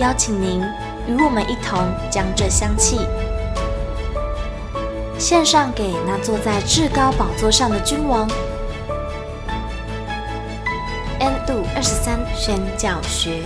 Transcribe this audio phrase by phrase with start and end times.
[0.00, 0.62] 邀请您
[1.06, 1.78] 与我们一同
[2.10, 3.00] 将这香气
[5.18, 8.26] 献上给那坐在至高宝座上的君王。
[11.18, 13.42] N 度二十三宣教学。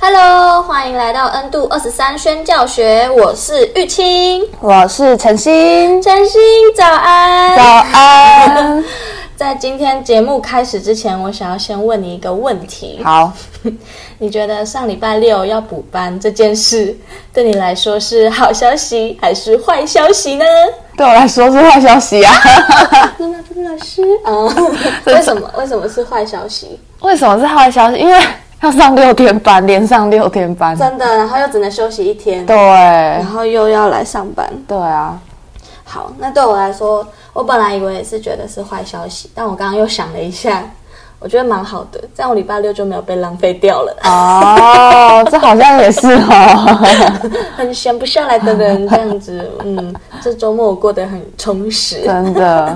[0.00, 3.08] Hello，欢迎来到 N 度二十三宣教学。
[3.10, 6.02] 我是玉清，我是晨星。
[6.02, 6.40] 晨星，
[6.74, 7.56] 早安！
[7.56, 8.84] 早安。
[9.36, 12.98] 在今天节目开始之前，我想要先问你一个问题。
[13.04, 13.30] 好，
[14.18, 16.96] 你觉得上礼拜六要补班这件事，
[17.34, 20.44] 对你来说是好消息还是坏消息呢？
[20.96, 22.32] 对我来说是坏消息啊！
[23.18, 24.32] 真的，真的老师 啊？
[25.04, 25.50] 为什么？
[25.58, 26.80] 为什么是坏消息？
[27.00, 27.98] 为什么是坏消息？
[27.98, 28.18] 因为
[28.62, 35.20] 要上六天班，连上六天班，真的，然后又只能休息一天，对，然后又要来上班，对啊。
[35.88, 40.64] 好，那对我来说，我本来以为也是觉得是坏消息，但我刚刚又想了一下，
[41.18, 43.94] 我觉得蛮好的，这样我礼拜六就没有被浪费掉了。
[44.04, 46.78] 哦，这好像也是哦，
[47.54, 52.74] 很闲不下来的人这样子，嗯，这周末我过得很充实，真的。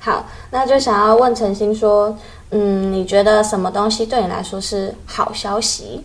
[0.00, 2.14] 好，那就想要问陈星说，
[2.50, 6.04] 嗯，你觉得什么东西对你来说是好消息？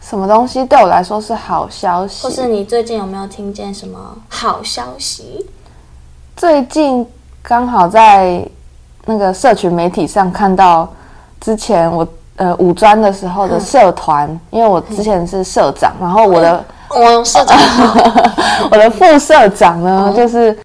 [0.00, 2.26] 什么东西对我来说是好消息？
[2.26, 5.46] 或是你最近有没有听见什么好消息？
[6.36, 7.04] 最近
[7.42, 8.46] 刚好在
[9.06, 10.86] 那个社群媒体上看到，
[11.40, 12.06] 之前我
[12.36, 17.58] 呃五专的时候的社团，嗯、因为我之前是社长，然后我的我社长，
[18.70, 20.56] 我的副社长呢、嗯、就是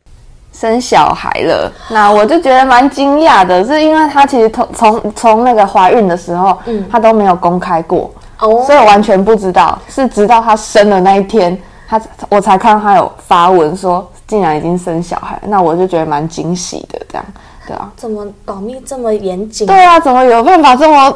[0.52, 8.12] 生小孩了，那我就觉得蛮惊讶的，是因为他其实从从从那个怀孕的时候，嗯，他都没有公开过。
[8.40, 8.66] Oh.
[8.66, 11.58] 所以我完全不知道，是直到他生的那一天，
[11.88, 17.26] 他我才看到他有发文说，竟然已经生小孩，那我就觉得蛮惊喜的，这样，
[17.68, 17.92] 对啊。
[17.98, 19.68] 怎么保密这么严谨？
[19.68, 21.14] 对啊，怎么有办法这么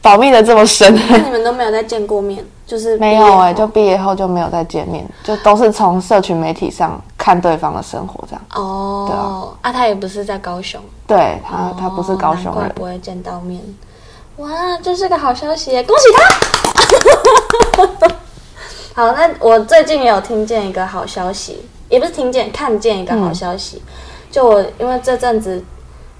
[0.00, 0.98] 保密的这么深？
[1.10, 8.42] 那你们都没有再见过面，就是没有哎、欸，就毕业后就没有再见面，就都是从社群媒体上看对方的生活这样。
[8.54, 13.60] 哦，对啊，啊，他也不是在高雄，对他，他不是高雄人，难怪不会见到面。
[14.38, 14.48] 哇，
[14.82, 16.04] 这是个好消息，恭喜
[17.76, 18.08] 他！
[18.96, 23.82] 好，那我最近也有听见一个好消息，也不是听见，看见一个好消息。
[23.84, 23.92] 嗯、
[24.30, 25.62] 就我因为这阵子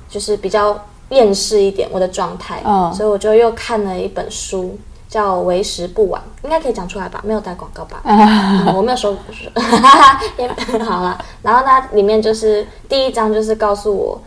[0.08, 7.20] 就是比较厌世一点，我的状态，嗯，所以我就又看了一本书，叫《为时不晚》，应该可以讲出来吧？
[7.24, 8.00] 没有带广告吧？
[8.04, 9.16] 嗯、我没有说，
[10.84, 11.18] 好了。
[11.42, 14.20] 然后它里面就是第一章，就是告诉我。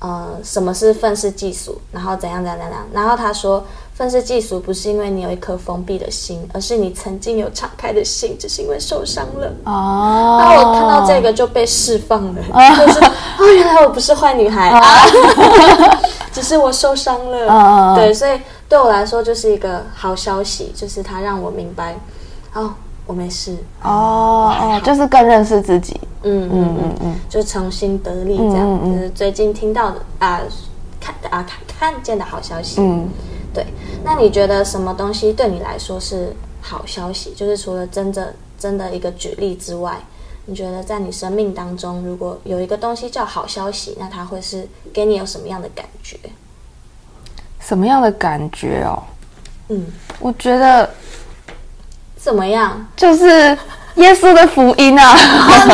[0.00, 1.76] 呃，什么是愤世嫉俗？
[1.90, 2.86] 然后怎样怎样怎样？
[2.92, 3.66] 然后他说，
[3.98, 9.52] 愤世嫉俗不是因为你有一颗封闭的心，而是你曾经有敞开的心，只是因为受伤了。
[9.64, 10.38] 哦。
[10.40, 15.98] 然后我看到这个就被释放了，哦、 就是哦，原来我不是坏女孩，哦、啊，
[16.32, 17.52] 只是我受伤了。
[17.52, 21.98] 哦、对，所以对我来说就是一个好消息，就是它让我明白，
[22.54, 22.72] 哦。
[23.04, 30.42] 我没事哦哦，就是更认识自己，嗯嗯嗯嗯，就重新得力这样，嗯嗯、就是最近听到的啊，
[31.00, 33.08] 看啊看看见的好消息，嗯，
[33.54, 33.66] 对。
[34.04, 37.32] 那你觉得什么东西对你来说是好消息？
[37.34, 39.98] 就是除了真的真的一个举例之外，
[40.46, 46.16] 你觉得在你生命当中，如果有一个东西叫好消息，那它会是给你有什么样的感觉？
[47.60, 49.02] 什么样的感觉哦？
[49.68, 49.86] 嗯，
[50.20, 50.88] 我觉得。
[52.16, 52.84] 怎么样？
[52.96, 53.56] 就是
[53.94, 55.16] 耶稣的福音啊！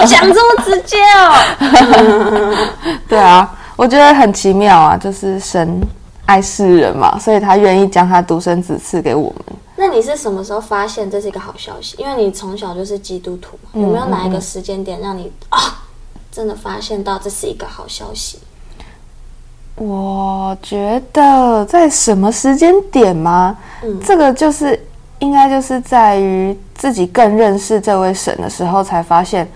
[0.07, 2.69] 讲这么直接哦。
[3.09, 5.81] 对啊，我觉得很奇妙啊，就是神
[6.27, 9.57] 爱世人嘛，所以他愿意将他独生子赐给我们。
[9.77, 11.97] 那你是什么时候发现这是一个好消息？
[11.99, 15.83] 因为你从小就是基督徒，有没有哪一个时间点让你啊，
[16.31, 18.39] 真的发现到这是一个好消息？
[19.77, 23.57] 我觉得在什么时间点吗？
[23.83, 24.81] 嗯，这个就是。
[25.21, 29.49] 应该就是在于自己更认识这位神的时候，才发现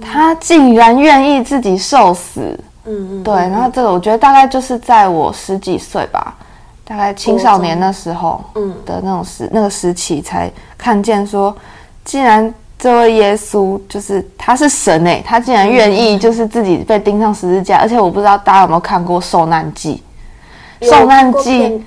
[0.00, 2.56] 他竟然愿意自己受死。
[2.86, 3.34] 嗯嗯，对。
[3.34, 6.34] 然后这个我觉得大概就是在我十几岁吧，
[6.84, 11.54] 大概青少年那时候，嗯的那种时那个时期，才看见说，
[12.04, 20.02] 既然这位耶稣就是他是神诶，他竟然愿意就是自己被钉上十字架，而且我不知道大家有没有看过受难记。
[20.82, 21.82] 受难记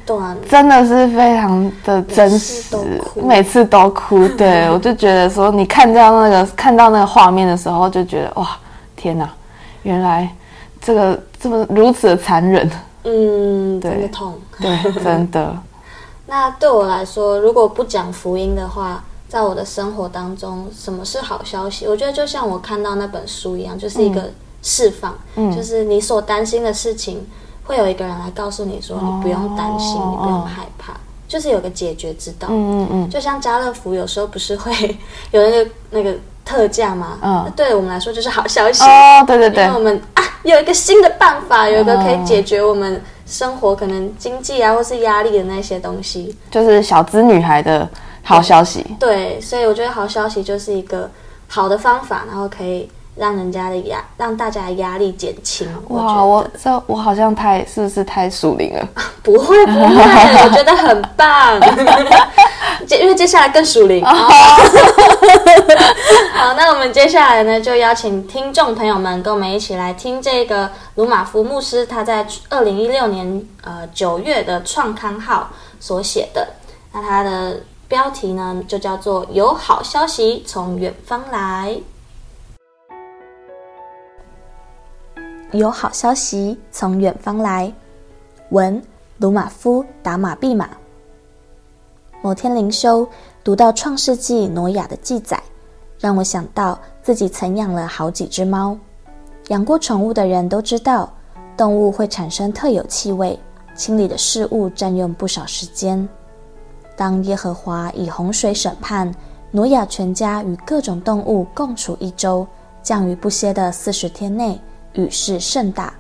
[0.50, 2.76] 真的是非常的真实，
[3.24, 4.28] 每次都哭。
[4.30, 8.50] 对，我就觉得说，你看到那个看到那个画面的时候，就觉得哇，
[8.96, 9.30] 天哪，
[9.84, 10.28] 原来
[10.82, 12.70] 这个这么如此的残忍。
[13.04, 14.40] 嗯，对，真的痛。
[14.60, 15.58] 对， 真的。
[16.28, 21.88] 那对我来说，如果不讲福音的话，在我的生活当中，什么是好消息？
[21.88, 24.30] 我觉得就像我看到那本书一样，就是一个
[24.62, 27.26] 释放，嗯，就是你所担心的事情。
[27.64, 30.96] 会有一个人来告诉你说：“你不用担心，哦、你不用害怕，哦、
[31.28, 34.74] 就是有个解决之道。”嗯嗯嗯，就像家乐福有时候不是会
[35.30, 36.16] 有那个那个
[36.50, 37.20] 特价嘛？
[37.22, 39.24] 嗯，那对我们来说就是好消息哦。
[39.28, 47.88] 对对对，因为我们啊有一个新的办法，有一个可以解决我们生活可能经济啊或是压力的那些东西，就是小资女孩的
[48.24, 48.84] 好消息。
[49.00, 51.10] 对，对，所以我觉得好消息就是一个
[51.48, 52.90] 好的方法，然后可以。
[53.16, 55.68] 让人家的压，让大家的压力减轻。
[55.90, 58.88] 哇，我这我好像太是不是太属灵了？
[59.22, 59.88] 不会不会，
[60.46, 61.60] 我觉得很棒。
[62.90, 64.04] 接因为接下来更属灵。
[66.34, 76.48] 好，那我们接下来呢，就邀请听众朋友们跟我们一起来听这个鲁马夫牧师他在二零一六年呃九月的创刊号所写的。
[76.92, 81.78] 那他的标题呢，就叫做“有好消息从远方来”。
[85.52, 87.72] 有好消息从远方来，
[88.50, 88.82] 文
[89.18, 90.68] 鲁马夫达马毕玛。
[92.22, 93.08] 某天灵修
[93.46, 95.42] 读到创世纪挪亚的记载，
[96.00, 98.78] 让我想到自己曾养了好几只猫。
[99.48, 101.12] 养过宠物的人都知道，
[101.56, 103.40] 动物会产生特有气味，
[103.74, 106.08] 清理的事物占用不少时间。
[106.98, 109.10] 当耶和华以洪水审判
[109.52, 112.46] 挪亚全家与各种动物共处一周，
[112.84, 114.60] 降雨不歇的四十天内。
[114.94, 115.94] 雨势甚大，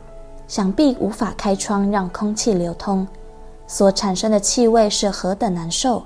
[0.48, 3.08] 想必无法开窗让空气流通，
[3.70, 6.04] 所产生的气味是何等难受，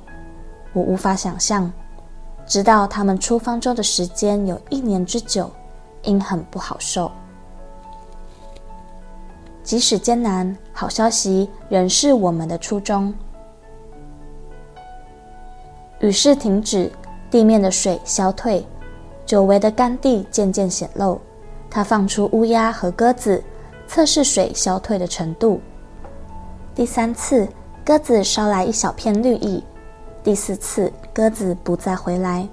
[0.73, 1.71] 我无法想象。
[2.45, 5.49] 直到他们出方舟的时间有一年之久，
[6.01, 7.09] 应很不好受。
[9.63, 13.13] 即使艰难，好消息仍是我们的初衷。
[16.01, 16.91] 雨势停止，
[17.31, 18.67] 地面的水消退，
[19.25, 21.17] 久违的干地渐渐显露。
[21.69, 23.41] 他放出乌鸦和鸽子，
[23.87, 25.61] 测试水消退的程度。
[26.75, 27.47] 第三次，
[27.85, 29.63] 鸽子捎来一小片绿意。
[30.23, 32.47] 第四次，鸽子不再回来。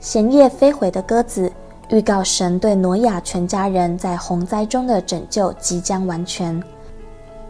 [0.00, 1.50] 衔叶飞回的鸽子，
[1.88, 6.62] 预告神对挪亚全家人在洪灾中的拯救即将完全。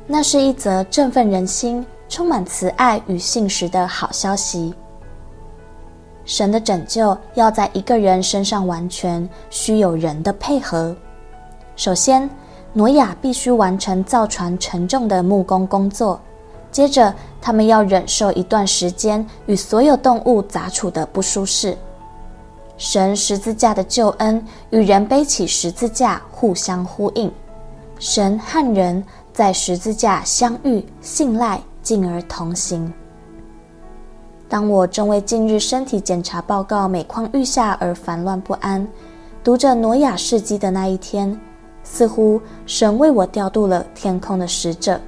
[0.06, 4.72] 那是一则振奋人心、充满慈爱与信实的好消息。
[6.24, 10.94] 神的拯救要在一个人身上完全，需有人的配合。
[11.74, 12.28] 首先，
[12.72, 16.20] 挪亚必须完成造船沉重的木工工作，
[16.70, 21.76] 接着他们要忍受一段时间与所有动物杂处的不舒适。
[22.78, 27.30] 神十字架的救恩与人背起十字架互相呼应，
[27.98, 32.90] 神和人在十字架相遇、信赖，进而同行。
[34.48, 38.86] 当我正为近日身体检查报告每况愈下而烦乱不安，
[39.44, 41.38] 读着挪亚事迹的那一天，
[41.82, 45.00] 似乎神为我调度了天空的使者。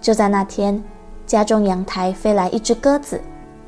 [0.00, 0.82] 就在那天，
[1.26, 3.20] 家中阳台飞来一只鸽子，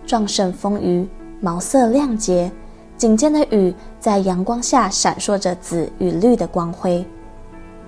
[0.07, 1.07] 壮盛丰腴，
[1.41, 2.51] 毛色亮洁，
[2.97, 7.07] 颈间的羽在阳光下闪烁着紫与绿的光辉。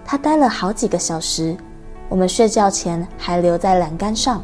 [0.05, 1.57] 它待了好几个小时，
[2.09, 4.43] 我们睡觉前还留在栏杆上。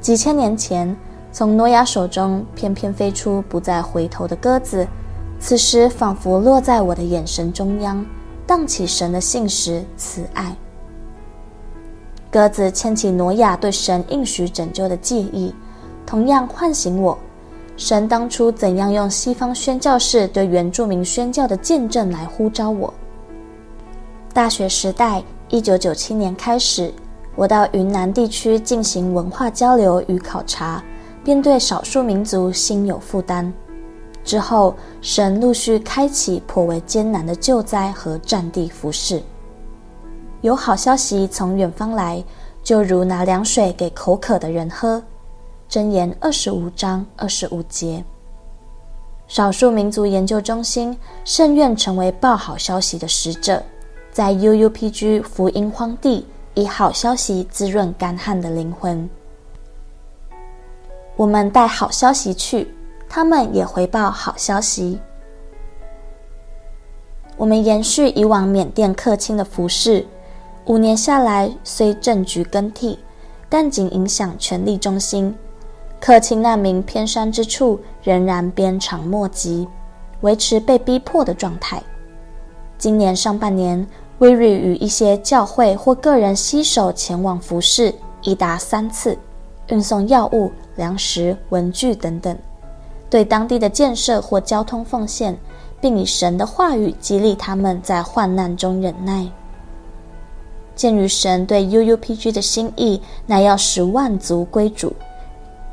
[0.00, 0.96] 几千年前。
[1.32, 4.88] 从诺亚手中翩翩飞出不再回头的鸽子，
[5.38, 8.02] 此时仿佛落在我的眼神中央，
[8.46, 10.54] 荡起神的信实慈爱。
[12.30, 15.54] 鸽子牵起挪亚对神应许拯救的记忆，
[16.04, 17.18] 同样唤醒我，
[17.76, 22.92] 神当初怎样用西方宣教士对原住民宣教的见证来呼召我。
[24.32, 26.92] 大学时代，一九九七年开始，
[27.34, 30.82] 我到云南地区进行文化交流与考察。
[31.24, 33.52] 便对少数民族心有负担。
[34.26, 39.22] 之后，神陆续开启颇为艰难的救灾和战地服事。
[40.42, 42.22] 有好消息从远方来，
[42.62, 45.00] 就如拿凉水给口渴的人喝。
[45.70, 48.04] 箴言二十五章二十五节。
[49.28, 53.62] 少数民族研究中心甚愿成为报好消息的使者，
[54.12, 59.08] 在 UUPG 福音荒地，以好消息滋润干旱的灵魂。
[61.16, 62.68] 我们带好消息去，
[63.16, 64.98] 他们也回报好消息。
[67.38, 70.06] 我们延续以往缅甸客卿的服饰，
[70.66, 72.98] 五年下来，虽政局更替，
[73.48, 75.34] 但仅影响权力中心。
[75.98, 79.66] 客卿难民偏山之处仍然鞭长莫及，
[80.20, 81.82] 维持被逼迫的状态。
[82.76, 83.86] 今年上半年
[84.18, 89.16] 威瑞与一些教会或个人携手前往服侍，已达三次，
[89.68, 92.36] 运送药物、粮食、文具等等，
[93.10, 95.36] 对当地的建设或交通奉献。
[95.78, 99.26] 并以神的话语激励他们在患难中忍耐。
[100.74, 104.90] 鉴于神对 UUPG 的心意，乃要使万族归主，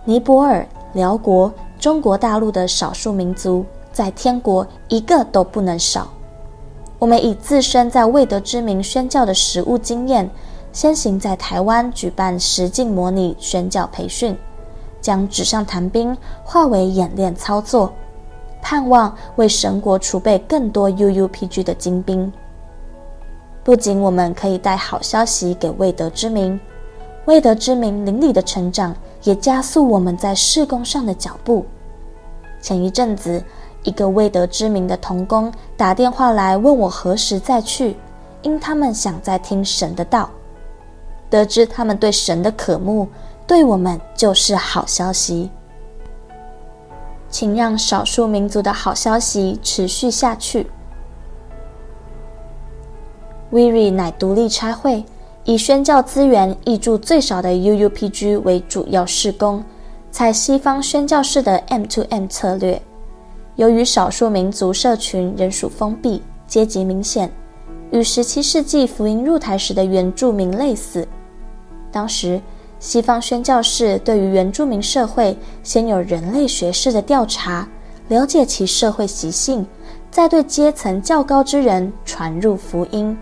[0.04, 6.10] 尼泊尔、辽国、中国大陆的少数民族在天国一个都不能少。
[7.00, 10.30] 我们以自身在未得之名宣教的实务经验，
[10.74, 14.38] 先行在台湾举办实境模拟宣教培训，
[15.04, 17.94] 将纸上谈兵化为演练操作。
[18.60, 22.32] 盼望为神国储备更多 UUPG 的精兵。
[23.62, 26.58] 不仅我们可以带好消息给未得之民，
[27.26, 31.66] 未得之民灵里的成长也加速我们在事工上的脚步。
[32.62, 33.44] 前一阵子，
[33.84, 37.98] 一个未得之民的童工打电话来问我何时再去，
[38.44, 40.30] 因他们想再听神的道。
[41.30, 43.08] 得知他们对神的渴慕，
[43.46, 45.50] 对我们就是好消息。
[47.30, 50.68] 请让少数民族的好消息持续下去。
[53.52, 55.04] WIRI 乃独立差会，
[55.44, 59.64] 以宣教资源挹注最少的 UUPG 为主要事工，
[60.12, 62.82] 采西方宣教式的 M2M 策略。
[63.56, 67.32] 由于少数民族社群仍属封闭，阶级明显，
[67.92, 71.08] 与17世纪福音入台时的原住民类似。
[71.92, 72.42] 当时，
[72.84, 77.66] 西方宣教士对于原住民社会先有人类学式的调查，
[78.10, 79.66] 了解其社会习性，
[80.12, 83.18] 再对阶层较高之人传入福音，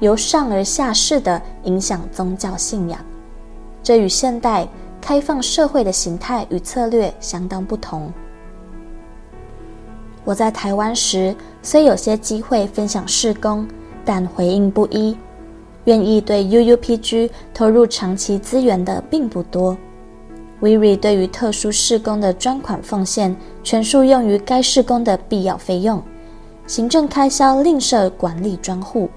[0.00, 2.98] 由上而下式的影响宗教信仰。
[3.82, 4.66] 这与现代
[4.98, 8.10] 开放社会的形态与策略相当不同。
[10.24, 13.68] 我在台湾时虽有些机会分享事工，
[14.06, 15.14] 但回应不一。
[15.84, 19.76] 愿意对 UUPG 投入长期资源的并不多。
[20.60, 26.00] WIRI 对于特殊事工的专款奉献，全数用于该事工的必要费用，
[26.68, 29.10] 行政开销另设管理专户。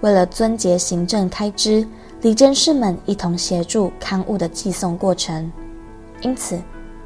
[0.00, 1.86] 为了撙节行政开支，
[2.22, 5.52] 理监事们一同协助刊物的寄送过程。
[6.22, 6.60] 因此，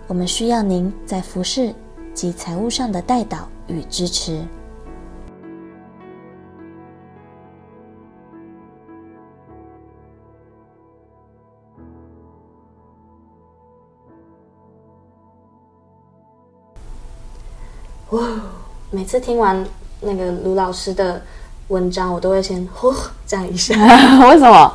[0.07, 1.75] 我们需要您在服饰
[2.15, 4.41] 及财务上的代导与支持。
[18.15, 18.23] 哇！
[18.91, 19.65] 每次听完
[20.01, 21.21] 那个卢老师的
[21.67, 22.95] 文章，我都会先呼
[23.27, 23.75] 这样一下。
[24.29, 24.73] 为什么？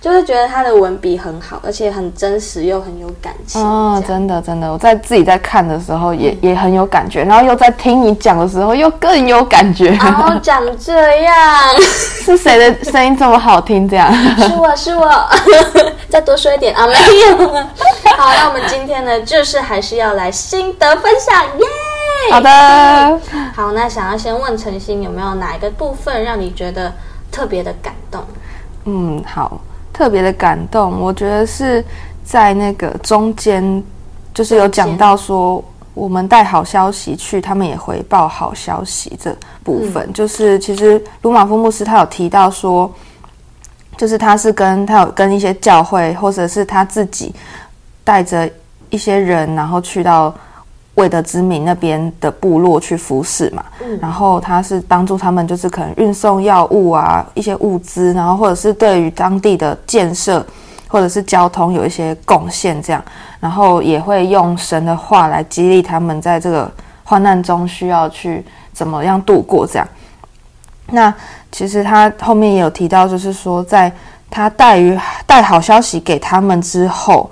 [0.00, 3.62] 就是觉得他的文笔很好，而且很真实又很有感情。
[3.62, 9.90] 哦，真的真的，我在自己在看的时候也、嗯、也很有感觉，然后又在听你讲的时候又更有感觉。
[9.90, 11.36] 然后讲这样，
[12.24, 13.86] 是谁的声音这么好听？
[13.86, 15.28] 这样是我是我，
[16.08, 17.48] 再多说一点啊，没有。
[18.16, 21.66] 好，那我们今天呢，就是还是要来心得分享耶。
[22.30, 23.20] 好的，
[23.54, 26.92] 好，那想要先问陈星，有没有哪一个部分让你觉得
[27.32, 28.22] 特别的感动？
[28.84, 29.60] 嗯，好，
[29.92, 31.82] 特别的感动，我觉得是
[32.24, 33.82] 在那个中间，
[34.34, 39.34] 就是有讲到说，我们带好消息去，他们也回报好消息这
[39.64, 42.92] 部分，嗯、就是其实鲁马夫牧师他有提到说，
[43.96, 47.34] 就是他是跟他有跟一些教会，或者是他自己
[48.04, 48.48] 带着
[48.90, 50.34] 一些人，然后去到。
[50.98, 60.44] 未得之民那边的部落去服侍嘛，嗯，然后他是帮助他们，就是可能运送药物啊，一些物资，然后或者是对于当地的建设
[60.88, 63.00] 或者是交通有一些贡献，这样，
[63.38, 66.68] 然后也会用神的话来激励他们，在这个
[67.04, 69.86] 患难中需要去怎么样度过这样。
[70.90, 71.14] 那
[71.52, 73.92] 其实他后面也有提到，就是说，在
[74.28, 77.30] 他带于带好消息给他们之后，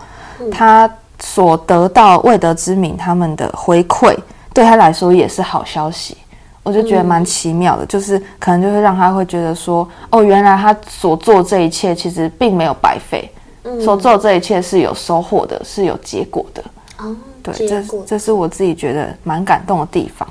[0.52, 0.88] 他。
[1.20, 4.16] 所得到未得之名他们的回馈，
[4.52, 6.16] 对他来说也是好消息。
[6.62, 13.30] 我就觉得蛮奇妙的，嗯、就是可能就会让他会觉得说，哦，原来他所做这一切其实并没有白费，
[13.62, 16.64] 嗯、所做这一切是有收获的，是有结果的。
[16.98, 20.28] 哦，对，这这是我自己觉得蛮感动的地方。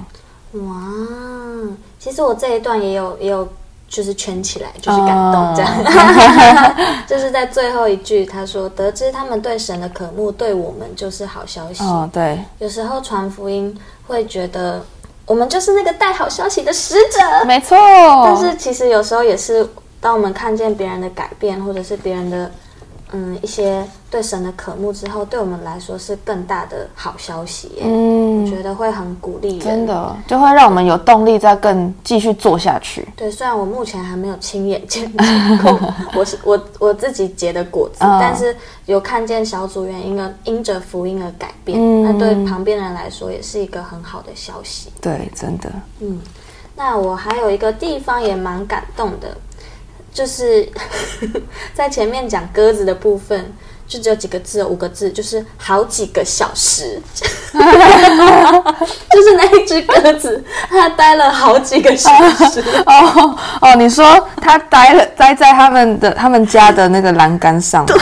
[0.65, 0.75] 哇，
[1.99, 3.47] 其实我这一段也有也有
[3.87, 5.71] 就是圈起来，就是感动这样。
[5.77, 6.97] Oh.
[7.07, 12.39] 就是在最后一句，他说：“得知他们对神的渴慕，对我们就是好消息。”哦，对。
[12.59, 13.77] 有时候传福音
[14.07, 14.83] 会觉得
[15.25, 17.77] 我们就是那个带好消息的使者，没错。
[18.25, 19.67] 但是其实有时候也是，
[19.99, 22.51] 当我们看见别人的改变，或者是别人的。
[23.11, 27.73] 嗯，一些对神的渴慕之后，对我们来说是更大的好消息。
[27.81, 33.05] 嗯，我觉得会很鼓励，真的就会让我们有动力再更继续做下去。
[33.17, 35.11] 对，虽然我目前还没有亲眼见
[35.61, 35.77] 过
[36.15, 38.55] 我是我我自己结的果子，嗯、但是
[38.85, 44.93] 有看见小组员因而因着福音而改变，嗯、那对旁边人来说也是一个很好的消息。
[45.01, 45.69] 对，真的。
[45.99, 46.21] 嗯，
[46.73, 49.35] 那我还有一个地方也蛮感动的。
[50.13, 50.65] 就是
[51.75, 53.51] 在前面讲鸽子的部分，
[53.87, 57.01] 就只有几个字，五个字，就是好几个小时，
[57.53, 62.63] 就是那一只鸽子，它待了好几个小时。
[62.85, 67.85] 哦哦，你说它待了待在他们的他们家的那个栏杆上？
[67.85, 67.95] 对。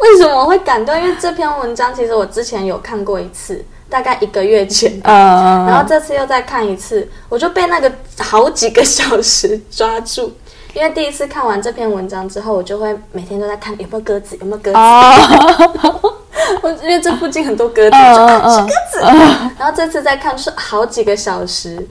[0.00, 0.96] 为什么我会感动？
[1.00, 3.64] 因为这篇文章其实我之前有看过一次。
[3.90, 10.32] 大概一个月前，嗯，然后这次又再看一次，我就被那个好几个小时抓住。
[10.74, 14.76] 因为第一次看完这篇文章之后，我就会每天都在看有没有鸽子，有没有鸽子。
[14.76, 16.14] 哦、
[16.62, 19.00] 我因为这附近很多鸽子，嗯、就看是鸽子。
[19.02, 19.18] 嗯、
[19.58, 21.86] 然后这次再看是好几个小时，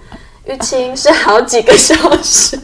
[0.46, 2.60] 玉清是好几个小时。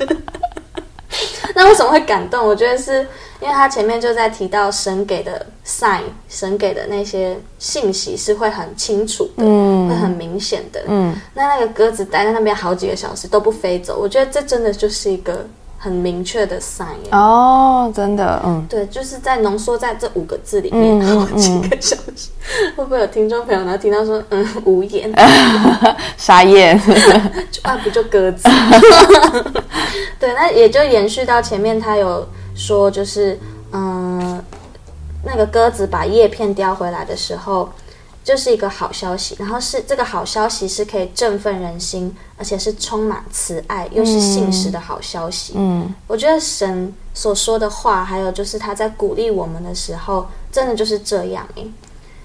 [1.56, 2.46] 那为什么会感动？
[2.46, 3.08] 我觉得是。
[3.42, 10.82] 因为他前面就在提到神给的 sign，神给的那些信息是会很清楚的，嗯、会很明显的。
[10.88, 15.46] 嗯，那那个鸽子待在那边好几个小时都不飞走，我觉得这真的就是一个
[15.78, 16.86] 很明确的 sign。
[17.12, 22.30] 哦，真的，嗯，对，就是在浓缩在这五个字里面好几个小时。
[22.76, 25.12] 会不会有听众朋友呢听到说，嗯，无言，
[26.18, 26.80] 傻眼，
[27.52, 28.48] 就啊，不就鸽子？
[30.20, 32.28] 对，那也就延续到前面他有。
[32.58, 33.38] 说就是，
[33.74, 34.42] 嗯，
[35.26, 37.70] 那个鸽子把叶片叼回来的时候，
[38.26, 39.38] 就是一个好消息。
[39.40, 45.54] 然后是这个好消息是可以振奋人心，而且是充满慈爱，又是信实的好消息。
[45.56, 51.72] 嗯，我觉得神所说的话，还有就是他在鼓励我们的时候，真的就是这样诶。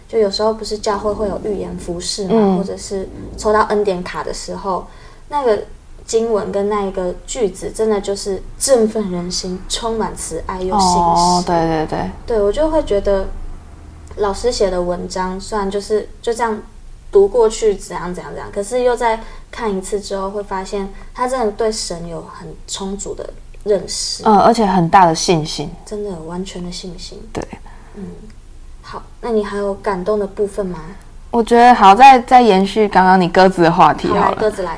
[0.08, 4.86] 就有时候不是教会会有预言服饰嘛，嗯、或者是抽到恩典卡的时候，
[5.28, 5.62] 那个。
[6.06, 10.98] 经文跟那一个句子，真的就是振奋人心，充满慈爱又信实。
[10.98, 13.28] 哦，对对对，对我就会觉得
[14.16, 16.58] 老师写的文章，虽然就是就这样
[17.12, 19.18] 读过去，怎样怎样怎样，可是又在
[19.50, 23.28] 看一次之后，会发现他真的对神有很充足的
[23.64, 27.20] 认识，嗯，而且很大的信心，真的完全的信心。
[27.32, 27.42] 对，
[27.94, 28.04] 嗯，
[28.82, 30.78] 好，那你还有感动的部分吗？
[31.30, 34.22] 我觉得好，再再延续刚刚你鸽子的话题好了。
[34.22, 34.76] 好，鸽子来。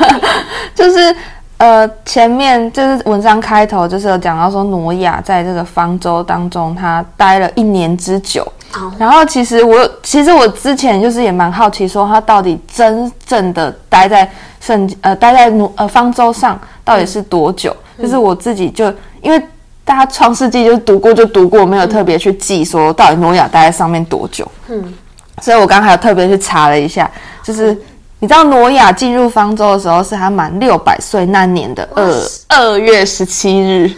[0.74, 1.16] 就是
[1.56, 8.46] 呃，前面就是文章开头就是有讲到说，挪亚在这个方舟当中，他待了一年之久。
[8.74, 8.92] Oh.
[8.98, 17.74] 然后其实我其实我之前就是也蛮好奇，说他到底真正的待在圣呃待在挪呃方舟上到底是多久？
[17.96, 19.42] 嗯、就是我自己就因为
[19.86, 24.46] 大家创世纪就读过就读过，没有特别去记说到底挪亚待在上面多久。
[24.68, 24.94] 嗯。
[25.40, 27.10] 所以我刚刚还有特别去查了一下，
[27.42, 27.72] 就是
[28.18, 32.12] 你知道挪亚进入方舟的时候是他满六百岁那年的二
[32.48, 33.90] 二月十七日，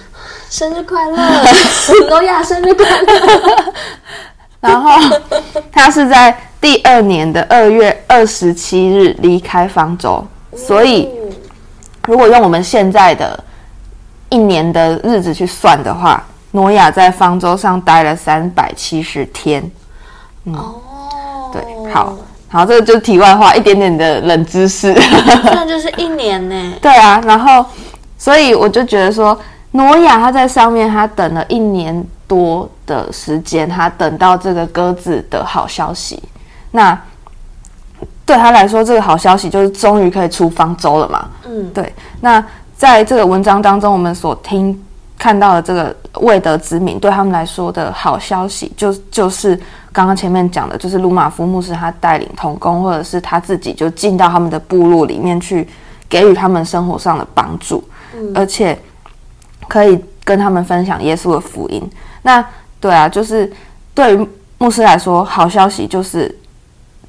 [0.48, 1.16] 生日快乐，
[2.08, 3.74] 挪亚生日快乐。
[4.68, 4.90] 然后
[5.72, 11.08] 他是在第二年的二月二十七日离开方舟，所以
[12.06, 13.42] 如果用我们现在的
[14.28, 19.70] 一年的日子去算的话，挪亚在方舟上待了三百七十天。
[20.44, 20.54] 嗯。
[21.52, 22.14] 对，好，
[22.48, 24.92] 好，这个就是题外话，一点点的冷知识，
[25.42, 26.54] 那就是一年呢。
[26.80, 27.64] 对啊，然后，
[28.16, 29.36] 所以我就觉得说，
[29.72, 36.22] 挪亚他在上面，他等了一年多的时间，他等到这个鸽子的好消息。
[36.70, 36.96] 那
[38.24, 41.28] 对他来说，这个好消息就是终于可以出方舟了嘛。
[41.44, 41.92] 嗯，对。
[42.20, 42.40] 那
[42.76, 44.80] 在这个文章当中，我们所听
[45.18, 49.60] 看到的这个未得之名，对他们来说的好消息，就就是。
[49.92, 55.68] 刚刚前面讲的，就是鲁马夫牧师他带领童工，或者是他自己就进到他们的部落里面去，
[56.08, 57.82] 给予他们生活上的帮助，
[58.14, 58.78] 嗯、而且
[59.66, 59.98] 可以
[60.30, 61.82] 跟他们分享耶稣的福音。
[62.22, 62.44] 那
[62.80, 63.52] 对啊，就是
[63.92, 66.32] 对于牧师来说，好消息就是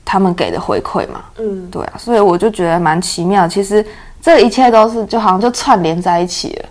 [0.04, 1.26] 他们给的回馈嘛。
[1.38, 3.48] 嗯，对啊，所以我就觉得蛮奇妙。
[3.48, 3.86] 其实
[4.20, 6.70] 这一切都是就好像就串联在一起了，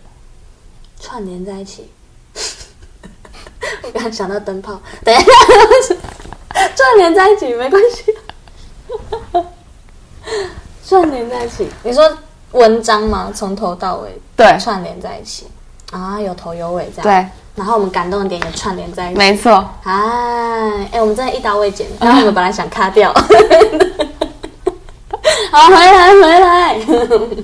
[0.99, 1.89] 串联在一起。
[3.85, 5.31] 我刚刚想到灯泡，等一下，
[6.75, 8.13] 串联在一起没关系，
[10.85, 11.69] 串联在一起。
[11.85, 12.03] 你说
[12.53, 13.31] 文章吗？
[13.33, 15.47] 从头到尾对串联在一起
[15.90, 17.03] 啊，有头有尾这样。
[17.03, 19.18] 对，然后我们感动的点也串联在一起。
[19.18, 19.53] 没错。
[19.83, 21.87] 哎，哎，我们真的一刀未剪。
[21.98, 23.12] 然后我们本来想卡掉。
[25.50, 26.81] 好，回来回来。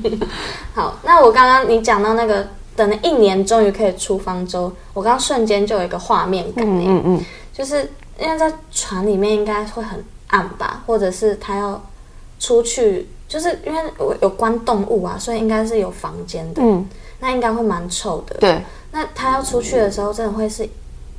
[0.74, 6.64] 好，那我刚刚你讲到那个等了一年终于可以出方舟，我刚刚瞬间就有一个画面感。
[6.64, 11.82] 嗯嗯嗯，就是因为在船里面应该会很暗吧，或者是他要
[12.38, 16.62] 出去，就是因为我有关动物啊，所以应该是有房间的。
[16.62, 16.88] 嗯，
[17.20, 18.36] 那应该会蛮臭的。
[18.38, 20.68] 对，那他要出去的时候，真的会是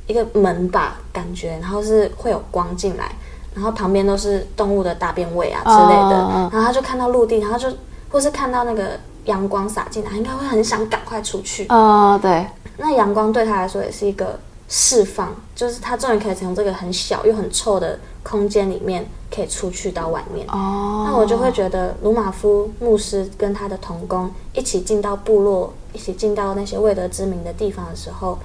[0.06, 3.10] 一个门吧，感觉，然后是会有光进来。
[3.54, 6.16] 然后旁边都是动物的大便味啊之类的，
[6.52, 7.68] 然后他就看到陆地，然后就
[8.08, 8.90] 或是看到那个
[9.24, 11.66] 阳光洒进来，应该会很想赶快出去。
[11.68, 12.46] 哦，对。
[12.76, 20.46] 那阳光对他来说也是一个释放，就是他终于可以从这个很小又很臭的空间里面可以出去到外面。
[20.48, 21.06] 哦。
[21.08, 28.38] 那我就会觉得鲁马夫牧师跟他的童工一起进到部落，一起进到那些未得之名的地方的时候。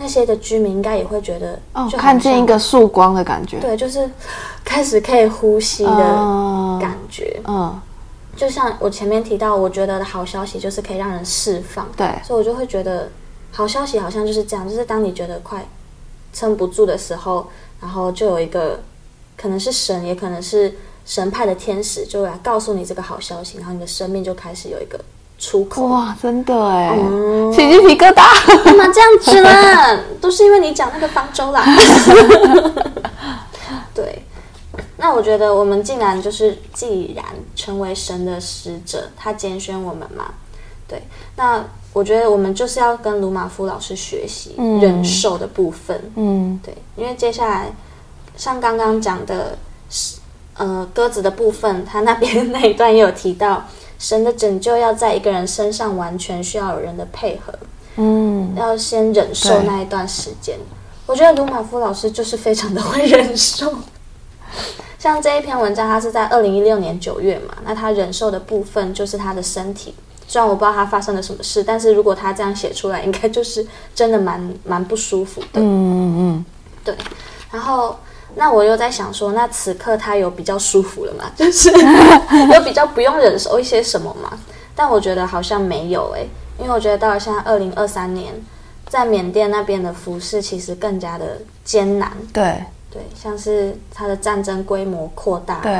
[0.00, 4.08] 那些的居民应该也会觉得，哦，看见一个曙光的感觉，对，就是
[4.64, 7.80] 开始可以呼吸的感觉，嗯，嗯，
[8.36, 13.10] 就像我前面提到，我觉得的好消息就是可以让人释放，对，所以我就会觉得
[13.52, 15.66] 好消息好像就是这样，就是当你觉得快
[16.32, 17.48] 撑不住的时候，
[17.80, 18.80] 然后就有一个
[19.36, 24.98] 可能是神，也可能是神派的天使，就来告诉你这个好消息，然后你的生命就开始有一个。
[25.40, 26.98] 出口哇，真的哎，
[27.52, 30.02] 起鸡皮疙瘩，干嘛这样子呢？
[30.20, 31.64] 都是因为你讲那个方舟啦。
[33.94, 34.24] 对，
[34.96, 40.34] 那我觉得我们竟然就是，既然成为神的使者，他拣选我们嘛。
[40.88, 41.04] 对，
[41.36, 41.64] 那
[41.98, 46.00] 我觉得我们就是要跟鲁马夫老师学习忍受的部分。
[46.14, 47.72] 嗯，对，因为接下来
[48.36, 49.58] 像刚刚讲的，
[50.56, 53.64] 呃，鸽子的部分，他那边 那一段也有提到。
[53.98, 57.52] 神的拯救要在一个人身上完全需要有人的配合，
[57.96, 60.56] 嗯，要先忍受那一段时间。
[61.04, 63.74] 我觉得鲁马夫老师就是非常的会 忍受。
[65.00, 69.92] 像这一篇文章，他是在二零一六年九月嘛，那他忍受的部分就是他的身体。
[70.28, 75.60] 虽然我不知道他发生了什么事，但是如果他这样写出来， 应该就是真的蛮蛮不舒服的。
[75.60, 76.44] 嗯嗯嗯，
[76.84, 76.94] 对。
[77.50, 77.96] 然后。
[78.36, 81.24] 那我又在想说，那此刻他有比较舒服了吗？
[81.34, 81.72] 就是
[82.52, 84.38] 有比较不用忍受一些什么吗？
[84.76, 88.32] 但我觉得好像没有诶，因为我觉得到了现在二零二三年，
[88.86, 92.12] 在缅甸那边的服饰其实更加的艰难。
[92.32, 95.72] 对对，像是它的战争规模扩大，对，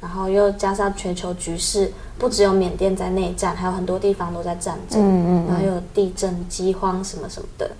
[0.00, 7.70] 然后又加上全球局势，不只有缅甸在内战，还有很多地方都在战争，嗯嗯，然后又有地震、饥荒什么什么的，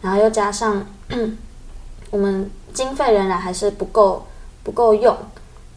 [0.00, 0.86] 然后又加上
[2.10, 2.50] 我们。
[2.74, 4.24] 经费仍然还是不够，
[4.62, 5.14] 不够用，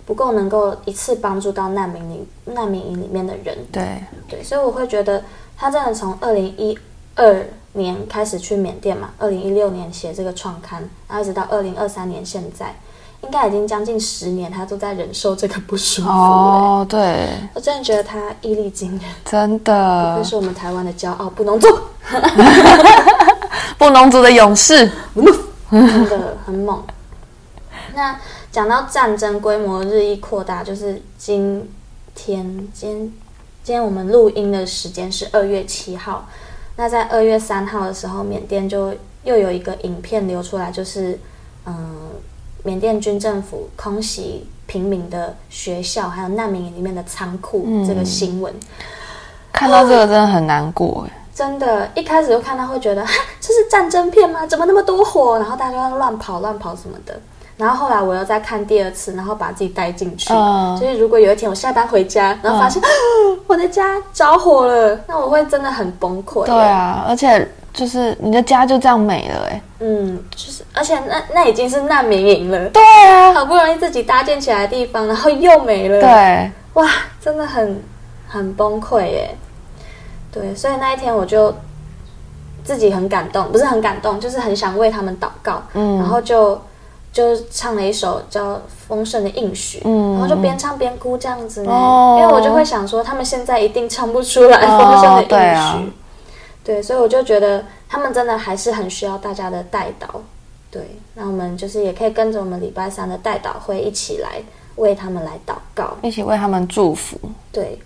[0.06, 3.58] 不够能够一次帮助到难民营难民营里面的人。
[3.70, 5.22] 对对，所以我会觉得
[5.58, 6.80] 他真的从二零一
[7.16, 7.46] 二
[7.76, 12.74] 年开始去缅甸嘛，二零一六年写这个创刊，然后一直到二零二三年现在，
[13.22, 16.10] 应该已经将近十年，他都在忍受这个不舒服。
[16.10, 21.68] 哦，对，我真的觉得他毅力惊人，真的，这是我们台湾的骄傲，布农族，
[23.78, 24.90] 布农族的勇士。
[25.70, 26.82] 真的很猛。
[27.94, 28.18] 那
[28.52, 31.70] 讲到战争规模日益扩大，就是今
[32.14, 33.14] 天，今天，
[33.64, 36.26] 今天我们录音的时间是二月七号。
[36.78, 41.18] 那在二月三号的时候，缅甸就又有一个影片流出来，就是
[41.66, 41.76] 嗯，
[42.64, 48.54] 缅甸军政府空袭平民的学校，还有难民营里面的仓库这个新闻。
[49.54, 51.22] 看到这个真的很难过哎。
[51.34, 53.06] 真的，一开始就看到会觉得，
[53.42, 54.46] 这是战争片吗？
[54.46, 55.38] 怎么那么多火？
[55.38, 57.20] 然后大家都乱跑乱跑什么的。
[57.58, 60.34] 然后后来我又再看第二次，然后把自己带进去。
[60.34, 60.78] 嗯。
[60.78, 66.46] 所以如果有一天我下班回家，然后发现、嗯、我的家着火了，那我会真的很崩溃。
[66.46, 69.62] 对啊，而且就是你的家就这样没了哎。
[69.80, 72.70] 嗯，就是而且那那已经是难民营了。
[72.70, 76.02] 对啊，好不容易自己搭建起来的地方，然后又没了。
[76.02, 76.90] 对，哇，
[77.22, 77.84] 真的很
[78.28, 79.36] 很崩溃耶。
[80.32, 81.54] 对，所以那一天我就
[82.64, 86.60] 自己很感动，不是很感动，就是很想为他们祷告，嗯，然后就
[87.16, 88.56] 就唱了一首叫
[88.88, 95.84] 《丰盛的应许》，嗯，然后就边唱边哭这样子呢，哦，因为我就会想说，他们现在一定唱不出来丰盛的应许，哦，对啊，
[96.62, 100.20] 对，所以我就觉得他们真的还是很需要大家的代祷，
[100.70, 100.82] 对，
[101.14, 104.44] 那我们就是也可以跟着我们礼拜三的代祷会一起来
[104.76, 107.18] 为他们来祷告，一起为他们祝福，
[107.54, 107.80] 对。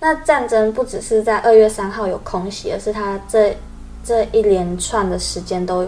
[0.00, 3.56] 那战争不只是在二月三号有空袭，而是它这
[4.04, 5.86] 这一连串的时间都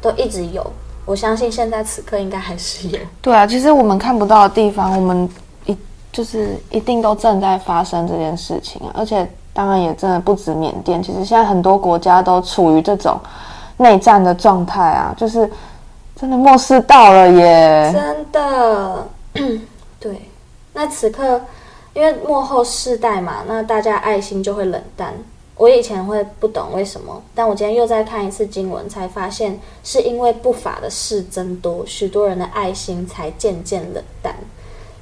[0.00, 0.64] 都一直有。
[1.04, 2.98] 我相信现在此刻应该还是有。
[3.20, 5.28] 对啊，其实我们看不到的地方，我们
[5.66, 5.76] 一
[6.12, 8.92] 就是一定都正在发生这件事情啊。
[8.94, 13.18] 而且当然也真的不止缅甸，其实现在很多国家都处于这种
[13.76, 15.50] 内战的状态啊，就是
[16.14, 17.90] 真的末世到了耶！
[17.92, 19.06] 真的，
[19.98, 20.20] 对。
[20.72, 21.40] 那此刻，
[21.94, 25.12] 因为幕后世代嘛，那大家爱心就会冷淡。
[25.60, 34.34] 我以前会不懂为什么，但我今天又再看一次经文，才发现是因为不法的事增多，许多人的爱心才渐渐冷淡。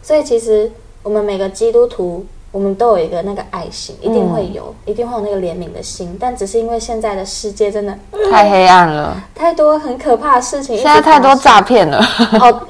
[0.02, 0.68] 所以其实
[1.04, 6.16] 我们每个基督徒，我们都有一个那个爱心，一定会有，嗯、一定会有那个怜悯的心。
[6.18, 7.96] 但只是因为现在的世界真的
[8.28, 12.04] 太黑暗了，太多很可怕的事情，现在太多诈骗了。
[12.40, 12.66] 哦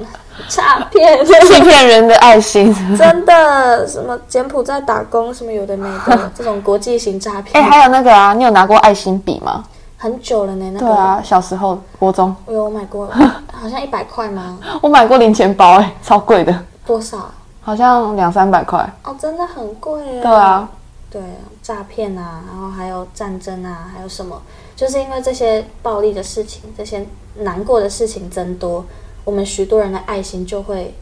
[0.48, 7.62] 诈骗， 欺骗人的爱心，真的什么柬埔寨打工什么有的没的， 这种国际型诈骗。
[7.62, 9.64] 哎、欸，还有那个啊，你有拿过爱心笔吗？
[9.96, 10.86] 很久了呢，那个。
[10.86, 12.34] 对啊，小时候国中。
[12.46, 13.08] 我有买过，
[13.52, 14.58] 好像一百块吗？
[14.80, 16.54] 我买过零钱包、欸，哎，超贵的。
[16.86, 17.30] 多少？
[17.60, 18.78] 好像两三百块。
[19.04, 20.00] 哦，真的很贵。
[20.22, 20.68] 对啊，
[21.10, 21.20] 对，
[21.62, 24.40] 诈骗啊，然后还有战争啊，还有什么？
[24.76, 28.84] 就是因为这些暴力的事情，这些难过的事情增多。
[29.24, 30.94] 我们许多人的爱心就会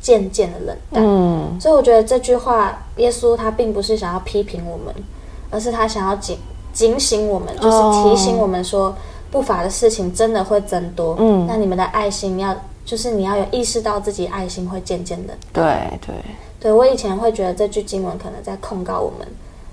[0.00, 4.94] 渐渐的冷淡，嗯，所以我觉得这句话，耶稣他并不是想要批评我们，
[5.50, 6.38] 而是他想要警
[6.72, 8.94] 警醒我们，就是提醒我们说，
[9.30, 15.62] 不法的事情真的会增多，嗯，那你们的爱心要，就是你要有意识到自己爱心会渐渐的，对
[16.06, 16.14] 对。
[16.60, 19.26] 对，我以前会觉得这句经文可能在控告我们。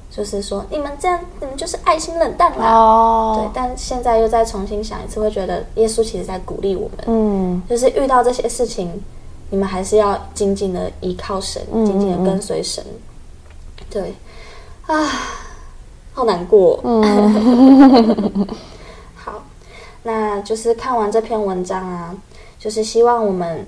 [0.09, 2.73] 就是说，你们这样，你们就是爱心冷淡啦。
[2.73, 3.41] 哦。
[3.41, 7.05] 对，但现在又再重新想一次，会觉得耶稣其实在鼓励我们。
[7.05, 7.61] 嗯。
[7.69, 9.01] 就是遇到这些事情，
[9.51, 12.83] 你们还是要紧紧的依靠神，紧紧的跟随神。
[13.89, 14.15] 对。
[14.87, 15.07] 啊，
[16.13, 16.79] 好难过。
[16.83, 18.47] 嗯。
[19.13, 19.43] 好，
[20.01, 22.15] 那就是看完这篇文章啊，
[22.57, 23.65] 就是希望我们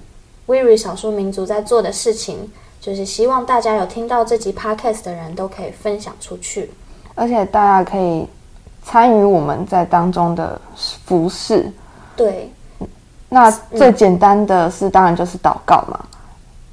[0.47, 2.51] WIRI 少数民族在做的事情。
[2.81, 6.71] 就是希望大家有听到这集 podcast 的人都可以分享出去，
[7.13, 8.27] 而且大家可以
[8.83, 10.59] 参与我们在当中的
[11.05, 11.71] 服饰。
[12.15, 12.51] 对，
[13.29, 15.99] 那最简单的是当然就是祷告嘛。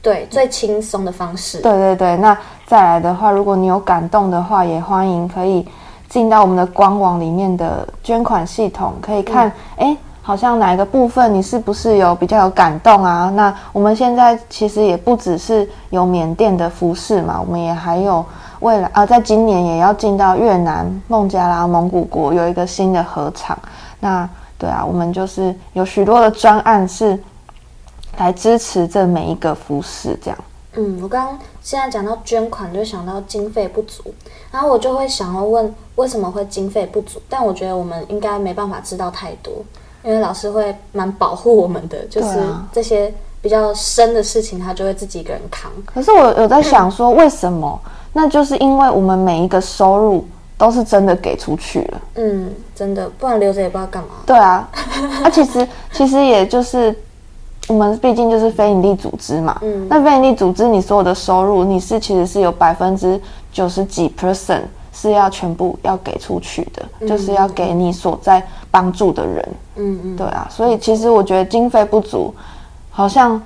[0.01, 1.61] 对，最轻松的方式。
[1.61, 5.69] 对对对，那再来的话，如果你有感动的话，也欢迎可以
[6.09, 9.99] 进到我们的官网里面的捐款系统，可以看，哎、嗯。
[10.29, 13.31] 好像哪一个部分你是不是有比较有感动啊？
[13.35, 18.23] 那我们现在其实也不只是有缅甸的服饰嘛，我们也还有
[18.61, 23.59] 未来啊，在今年也要进到越南、孟加拉、蒙古国有一个新的合场。
[24.01, 27.19] 那对啊，我们就是有许多的专案是
[28.19, 30.39] 来支持这每一个服饰这样。
[30.75, 34.03] 嗯，我刚现在讲到捐款，就想到经费不足，
[34.51, 37.19] 然后我就会想要问为什么会经费不足？
[37.31, 39.55] 但我觉得我们应该没办法知道太多。
[40.09, 42.39] 因为老师会蛮保护我们的，就是
[42.73, 45.71] 这些比较深的事情，他就会自己一个人扛。
[45.85, 47.79] 可是我有在想说，为什么？
[48.15, 52.01] 那就是因为我们每一个收入都是真的给出去了。
[52.15, 54.09] 嗯，真的，不然留着也不知道干嘛。
[54.25, 54.67] 对啊，
[55.23, 56.97] 啊，其实其实也就是
[57.69, 59.59] 我们毕竟就是非营利组织嘛。
[59.61, 63.21] 嗯，那非营利组织，你所有的收入，你是其实是有百分之
[63.53, 64.63] 九十几 percent
[65.01, 69.49] 是要全部要给出去的，嗯，就是要给你所在帮助的人。
[69.77, 72.35] 嗯嗯，对啊，所以其实我觉得经费不足，
[72.91, 73.41] 好像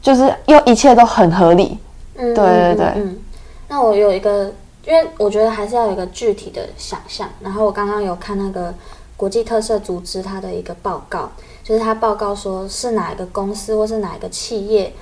[0.00, 1.76] 就是又一切都很合理。
[2.14, 2.86] 嗯，对对对。
[2.94, 3.18] 嗯，
[3.66, 4.52] 那我有一个，
[4.86, 7.28] 因为我觉得还是要有一个具体的想象。
[7.40, 8.72] 然后我刚刚有看那个
[9.16, 11.28] 国际特色组织它的一个报告，
[11.64, 14.92] 就是它报告说是哪一个公司或是哪一个企业，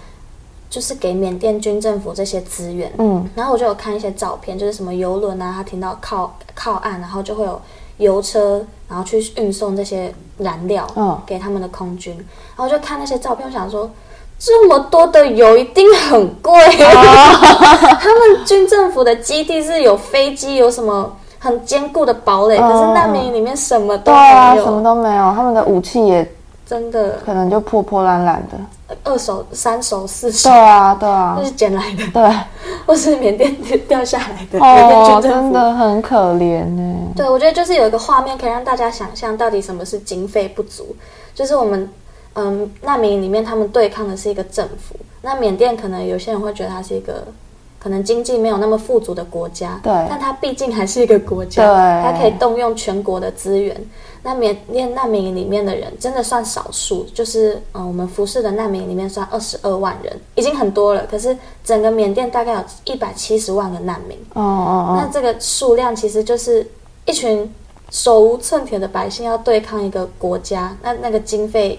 [0.75, 2.93] 就是给缅甸军政府这些资源。
[2.99, 7.61] 嗯，然后我就有看一些照片，就是什么游轮啊，它停到靠靠岸，然后就会有
[7.99, 8.67] 油车。
[8.87, 12.15] 然后去运送这些燃料，嗯给他们的空军。
[12.19, 12.25] 嗯、
[12.57, 13.91] 然后就看那些照片，我想说，
[14.39, 16.53] 这么多的油一定很贵。
[16.53, 17.39] 哦、
[17.99, 25.33] 他们军政府的基地是有飞机，有什么很坚固的堡垒，嗯、可是难民营里面什么都没有，啊，什么都没有。
[25.33, 26.34] 他们的武器也
[26.75, 28.97] 真的可能就破破烂烂的。
[29.05, 32.37] 二手、三手、四手，对啊，对啊，那是捡来的，对，
[32.85, 33.57] 或是缅甸
[33.87, 36.97] 掉下来的，哦，真的很可怜呢。
[37.15, 40.97] 对，我觉得就是有一个画面可以让大家想象到底什么是经费不足，
[41.33, 41.89] 就是我们
[42.35, 47.25] 嗯难民里面他们对抗的是一个政府，那缅甸可能有些人会觉得它是一个
[47.79, 53.81] 可能经济没有那么富足的国家，对，但它毕竟还是一个国家，对，它可以动用全国的资源。
[54.25, 61.07] 那缅甸难民营里面的人真的算少数，就是嗯，我们服侍的难民营里面算二十二万人，已经很多了。
[61.11, 64.17] 可是整个缅甸大概有一百七十万个难民。
[64.33, 64.99] 哦哦哦。
[64.99, 66.67] 那这个数量其实就是
[67.05, 67.49] 一群
[67.91, 71.79] 手无寸铁的百姓要对抗一个国家，那那个经费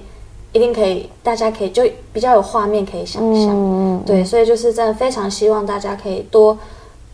[0.54, 4.04] 一定可以，大家可以就比较有画面可以想象。
[4.06, 6.56] 对，所以就是真的非常希望大家可以多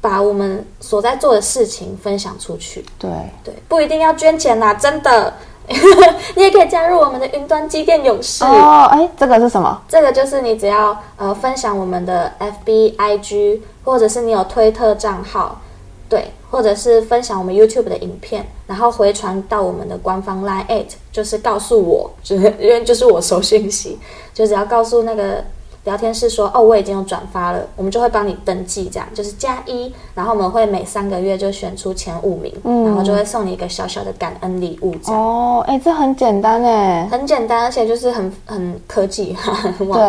[0.01, 2.83] 把我们所在做的事情分享出去。
[2.97, 3.09] 对
[3.43, 5.31] 对，不一定要捐钱啦，真的，
[6.35, 8.43] 你也可以加入我们的云端机电勇士。
[8.43, 9.79] 哦，哎，这个是什么？
[9.87, 15.61] 这个就是你只要呃分享我们的 FB、IG，或者是你有推特账号，
[16.09, 23.99] 对，或者是分享我们 YouTube 的影片，然后回传到我们的官方 Line，就是告诉我，就是因为就是我收信息，
[24.33, 25.45] 就只要告诉那个。
[25.83, 34.93] 聊天室说：“哦，我已经有转发了，我们就会帮你登记，这样就是加一，然后我们会每三个月就选出前五名，嗯、然后就会送你一个小小的感恩礼物。
[35.03, 39.99] 这样哦，哎，这很简单哎，很简单，而且就是很很科技， 很网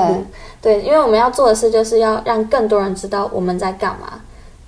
[0.61, 4.21] 对，因为我们要做的事就是要让更多人知道我们在干嘛。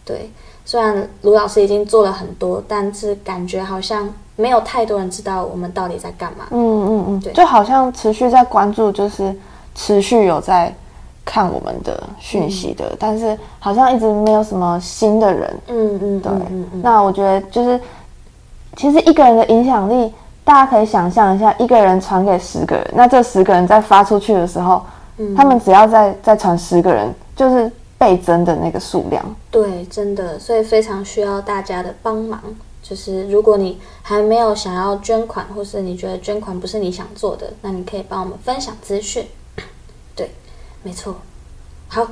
[0.07, 0.31] 对，
[0.65, 6.47] 虽然卢老师已经做了很多，但是感觉好像没有太多人知道我们到底在干嘛。
[6.51, 9.37] 嗯嗯嗯，对，就好像持续在关注，就是
[9.75, 10.75] 持续有在。”
[11.25, 15.59] 看我们的讯息的，嗯、但是好像一直没有什么新的人。
[15.69, 16.33] 嗯嗯，对。
[16.33, 17.81] 嗯嗯嗯、那我觉得就是，
[18.77, 20.13] 其实一个人的影响力，
[20.45, 24.83] 大家可以想象一下，一个人传给十个人，那这十个人在发出去的时候，
[25.17, 29.25] 嗯、他们只要再再传十个人，就是倍增的那个数量。
[29.51, 32.41] 对，真的，所以非常需要大家的帮忙。
[32.83, 39.25] 就是如果你还没有想要捐款，或是你觉得捐款不是你想做的，那你可以帮我们分享资讯。
[40.85, 41.17] 没错，
[41.89, 42.07] 好，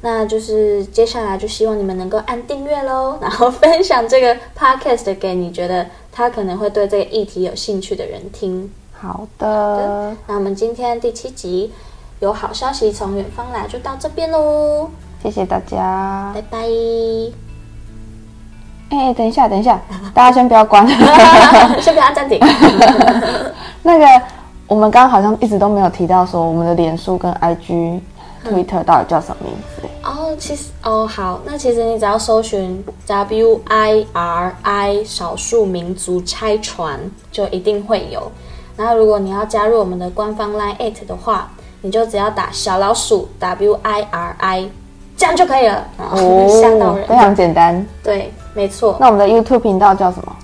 [0.00, 8.70] 那就是接下来就希望你们能够按订阅喽， 然后分享这个 podcast 给你觉得他可能会对这个议题有兴趣的人听。
[8.92, 11.72] 好的，好的，那我们今天第七集
[12.20, 14.88] 有好消息从远方来，就到这边喽。
[15.20, 16.58] 谢谢大家，拜拜。
[18.90, 19.82] 哎，等一下，等一下，
[20.14, 20.86] 大家先不要关，
[21.82, 22.38] 先不要按暂停。
[23.82, 24.06] 那个。
[24.66, 28.00] 我们刚刚好像一直都没有提到说我们的脸书跟 IG、
[28.44, 29.86] Twitter 到底叫什么名字？
[30.02, 36.98] 哦，其实哦好，那其实你只要搜寻 W I R I 少数民族拆船，
[37.30, 38.30] 就一定会有。
[38.76, 41.50] 然后如果你要加入我们的官方 Line@ 的话，
[41.82, 44.70] 你就只要打小老鼠 W I R I，
[45.16, 45.86] 这样就可以了。
[45.98, 47.86] 哦，吓到人，非常简单。
[48.02, 48.96] 对，没错。
[48.98, 50.36] 那我们的 YouTube 频道叫什么？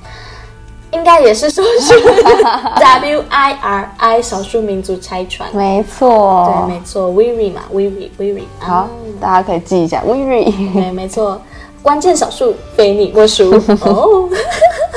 [0.92, 1.94] 应该也是说是
[2.80, 11.40] W I R I 少数民族拆船，没错，对，没错，Wiri 嘛，Wiri Wiri，好，嗯、大家可以记一下 Wiri，对，没错，
[11.82, 13.50] 关键少数，非你莫属。
[13.84, 14.28] 哦。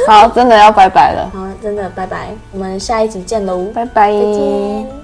[0.05, 5.02] 好，真的要拜拜了，好，真的拜拜，我们下一集见喽，拜拜，再见。